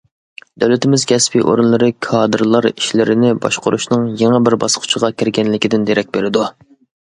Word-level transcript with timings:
دۆلىتىمىز 0.61 1.03
كەسپىي 1.11 1.43
ئورۇنلىرى 1.49 1.89
كادىرلار 2.07 2.69
ئىشلىرىنى 2.71 3.35
باشقۇرۇشىنىڭ 3.45 4.11
يېڭى 4.25 4.43
بىر 4.51 4.59
باسقۇچقا 4.67 5.15
كىرگەنلىكىدىن 5.23 5.89
دېرەك 5.95 6.15
بېرىدۇ. 6.19 6.53